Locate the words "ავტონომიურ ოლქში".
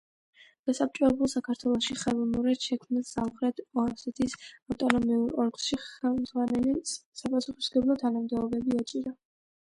4.47-5.81